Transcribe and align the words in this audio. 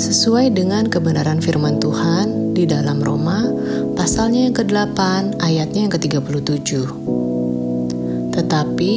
Sesuai 0.00 0.52
dengan 0.52 0.88
kebenaran 0.88 1.40
firman 1.40 1.80
Tuhan 1.80 2.52
di 2.52 2.68
dalam 2.68 3.00
Roma, 3.00 3.48
pasalnya 3.96 4.48
yang 4.48 4.54
ke-8, 4.56 4.98
ayatnya 5.40 5.88
yang 5.88 5.92
ke-37. 5.92 6.70
Tetapi, 8.36 8.94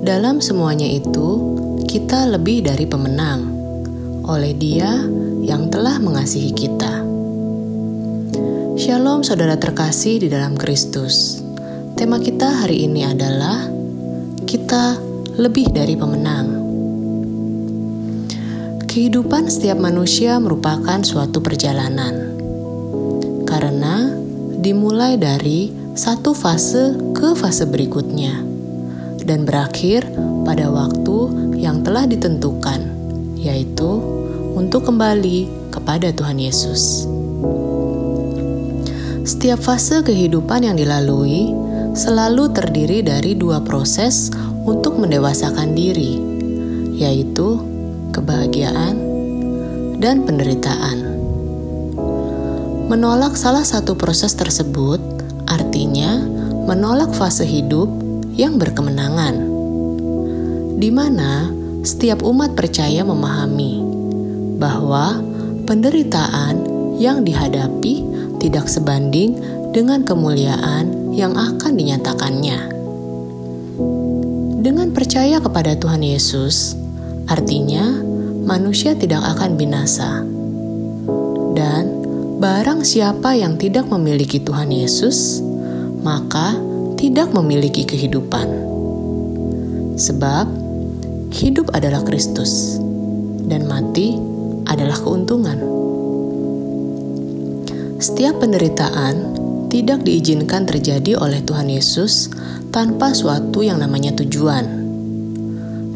dalam 0.00 0.40
semuanya 0.40 0.88
itu, 0.88 1.56
kita 1.84 2.28
lebih 2.28 2.64
dari 2.64 2.84
pemenang 2.88 3.56
oleh 4.26 4.52
dia 4.56 5.06
yang 5.44 5.70
telah 5.70 6.02
mengasihi 6.02 6.50
kita. 6.50 7.06
Shalom 8.76 9.24
saudara 9.24 9.56
terkasih 9.56 10.20
di 10.20 10.28
dalam 10.28 10.58
Kristus. 10.58 11.40
Tema 11.96 12.20
kita 12.20 12.64
hari 12.64 12.84
ini 12.84 13.08
adalah 13.08 13.64
kita 14.44 15.00
lebih 15.40 15.72
dari 15.72 15.96
pemenang. 15.96 16.55
Kehidupan 18.96 19.52
setiap 19.52 19.76
manusia 19.76 20.40
merupakan 20.40 20.96
suatu 21.04 21.44
perjalanan, 21.44 22.32
karena 23.44 24.08
dimulai 24.64 25.20
dari 25.20 25.68
satu 25.92 26.32
fase 26.32 26.96
ke 27.12 27.36
fase 27.36 27.68
berikutnya, 27.68 28.40
dan 29.20 29.44
berakhir 29.44 30.00
pada 30.48 30.72
waktu 30.72 31.28
yang 31.60 31.84
telah 31.84 32.08
ditentukan, 32.08 32.88
yaitu 33.36 34.00
untuk 34.56 34.88
kembali 34.88 35.44
kepada 35.68 36.08
Tuhan 36.16 36.40
Yesus. 36.40 37.04
Setiap 39.28 39.60
fase 39.60 40.00
kehidupan 40.08 40.64
yang 40.64 40.80
dilalui 40.80 41.52
selalu 41.92 42.48
terdiri 42.48 43.04
dari 43.04 43.36
dua 43.36 43.60
proses 43.60 44.32
untuk 44.64 44.96
mendewasakan 44.96 45.76
diri, 45.76 46.16
yaitu 46.96 47.75
kebahagiaan, 48.16 48.96
dan 50.00 50.24
penderitaan. 50.24 51.04
Menolak 52.88 53.36
salah 53.36 53.66
satu 53.66 53.92
proses 53.98 54.32
tersebut 54.32 54.98
artinya 55.44 56.22
menolak 56.64 57.12
fase 57.12 57.44
hidup 57.44 57.90
yang 58.32 58.56
berkemenangan, 58.56 59.36
di 60.80 60.88
mana 60.88 61.50
setiap 61.84 62.24
umat 62.24 62.56
percaya 62.56 63.04
memahami 63.06 63.82
bahwa 64.56 65.20
penderitaan 65.68 66.76
yang 66.96 67.22
dihadapi 67.22 68.02
tidak 68.40 68.66
sebanding 68.70 69.36
dengan 69.74 70.06
kemuliaan 70.06 71.12
yang 71.12 71.36
akan 71.36 71.72
dinyatakannya. 71.76 72.58
Dengan 74.62 74.90
percaya 74.90 75.38
kepada 75.38 75.78
Tuhan 75.78 76.02
Yesus, 76.02 76.74
artinya 77.30 78.05
manusia 78.46 78.94
tidak 78.94 79.26
akan 79.36 79.58
binasa. 79.58 80.22
Dan 81.52 81.84
barang 82.38 82.86
siapa 82.86 83.34
yang 83.34 83.58
tidak 83.58 83.90
memiliki 83.90 84.38
Tuhan 84.38 84.70
Yesus, 84.70 85.42
maka 86.06 86.54
tidak 86.94 87.34
memiliki 87.34 87.82
kehidupan. 87.82 88.46
Sebab 89.98 90.46
hidup 91.34 91.74
adalah 91.74 92.06
Kristus 92.06 92.78
dan 93.50 93.66
mati 93.66 94.14
adalah 94.70 94.94
keuntungan. 94.94 95.58
Setiap 97.98 98.38
penderitaan 98.38 99.34
tidak 99.72 100.06
diizinkan 100.06 100.68
terjadi 100.68 101.18
oleh 101.18 101.42
Tuhan 101.42 101.66
Yesus 101.66 102.30
tanpa 102.70 103.10
suatu 103.16 103.64
yang 103.64 103.82
namanya 103.82 104.14
tujuan, 104.20 104.64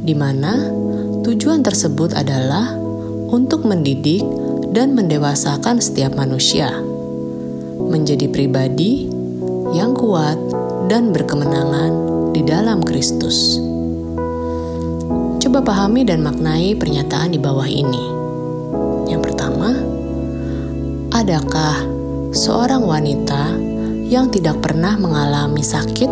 di 0.03 0.17
mana 0.17 0.81
Tujuan 1.21 1.61
tersebut 1.61 2.17
adalah 2.17 2.73
untuk 3.29 3.69
mendidik 3.69 4.25
dan 4.73 4.97
mendewasakan 4.97 5.77
setiap 5.77 6.17
manusia 6.17 6.73
menjadi 7.77 8.25
pribadi 8.31 9.11
yang 9.77 9.93
kuat 9.93 10.41
dan 10.89 11.13
berkemenangan 11.13 11.93
di 12.33 12.41
dalam 12.41 12.81
Kristus. 12.81 13.61
Coba 15.45 15.61
pahami 15.61 16.09
dan 16.09 16.25
maknai 16.25 16.73
pernyataan 16.79 17.35
di 17.35 17.39
bawah 17.43 17.69
ini. 17.69 18.05
Yang 19.13 19.21
pertama, 19.29 19.77
adakah 21.13 21.85
seorang 22.33 22.81
wanita 22.81 23.59
yang 24.09 24.33
tidak 24.33 24.63
pernah 24.63 24.97
mengalami 24.97 25.61
sakit 25.61 26.09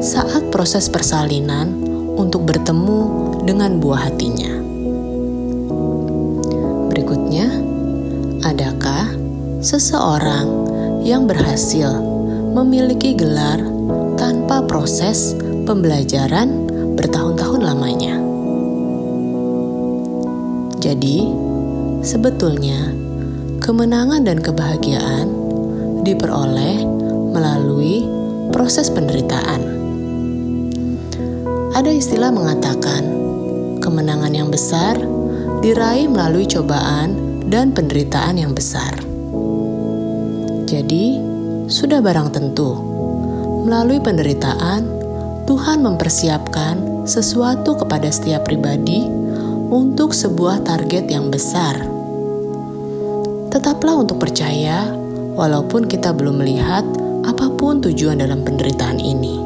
saat 0.00 0.48
proses 0.48 0.88
persalinan 0.88 1.74
untuk 2.16 2.46
bertemu 2.46 3.25
dengan 3.46 3.78
buah 3.78 4.10
hatinya. 4.10 4.52
Berikutnya, 6.90 7.46
adakah 8.42 9.14
seseorang 9.62 10.66
yang 11.06 11.30
berhasil 11.30 11.94
memiliki 12.52 13.14
gelar 13.14 13.62
tanpa 14.18 14.66
proses 14.66 15.38
pembelajaran 15.62 16.66
bertahun-tahun 16.98 17.60
lamanya? 17.62 18.18
Jadi, 20.82 21.30
sebetulnya 22.02 22.90
kemenangan 23.62 24.26
dan 24.26 24.42
kebahagiaan 24.42 25.26
diperoleh 26.02 26.86
melalui 27.34 28.06
proses 28.54 28.90
penderitaan. 28.90 29.62
Ada 31.74 31.92
istilah 31.92 32.32
mengatakan 32.32 33.25
kemenangan 33.86 34.34
yang 34.34 34.50
besar 34.50 34.98
diraih 35.62 36.10
melalui 36.10 36.50
cobaan 36.50 37.14
dan 37.46 37.70
penderitaan 37.70 38.42
yang 38.42 38.50
besar. 38.50 38.98
Jadi, 40.66 41.22
sudah 41.70 42.02
barang 42.02 42.34
tentu, 42.34 42.74
melalui 43.62 44.02
penderitaan, 44.02 44.82
Tuhan 45.46 45.78
mempersiapkan 45.86 47.06
sesuatu 47.06 47.78
kepada 47.78 48.10
setiap 48.10 48.50
pribadi 48.50 49.06
untuk 49.70 50.10
sebuah 50.10 50.66
target 50.66 51.06
yang 51.06 51.30
besar. 51.30 51.86
Tetaplah 53.54 54.02
untuk 54.02 54.18
percaya, 54.18 54.90
walaupun 55.38 55.86
kita 55.86 56.10
belum 56.10 56.42
melihat 56.42 56.82
apa 57.22 57.46
pun 57.54 57.78
tujuan 57.82 58.18
dalam 58.18 58.42
penderitaan 58.42 58.98
ini. 58.98 59.38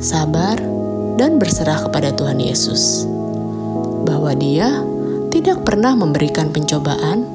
Sabar 0.00 0.60
dan 1.14 1.38
berserah 1.38 1.86
kepada 1.86 2.14
Tuhan 2.14 2.42
Yesus, 2.42 3.06
bahwa 4.04 4.34
Dia 4.34 4.82
tidak 5.30 5.66
pernah 5.66 5.94
memberikan 5.98 6.50
pencobaan 6.54 7.26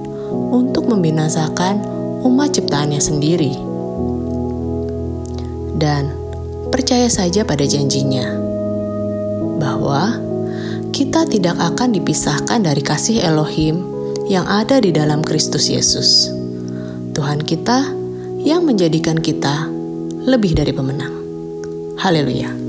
untuk 0.54 0.88
membinasakan 0.88 1.84
umat 2.24 2.56
ciptaannya 2.56 3.02
sendiri, 3.02 3.54
dan 5.80 6.12
percaya 6.70 7.08
saja 7.08 7.48
pada 7.48 7.64
janjinya 7.64 8.36
bahwa 9.60 10.20
kita 10.96 11.28
tidak 11.28 11.56
akan 11.60 11.96
dipisahkan 11.96 12.60
dari 12.64 12.84
kasih 12.84 13.24
Elohim 13.24 13.84
yang 14.28 14.46
ada 14.48 14.80
di 14.80 14.92
dalam 14.94 15.24
Kristus 15.24 15.68
Yesus, 15.72 16.30
Tuhan 17.16 17.44
kita 17.44 17.92
yang 18.44 18.64
menjadikan 18.64 19.20
kita 19.20 19.68
lebih 20.24 20.56
dari 20.56 20.72
pemenang. 20.72 21.16
Haleluya! 22.00 22.69